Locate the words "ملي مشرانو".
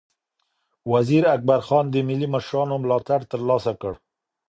2.07-2.75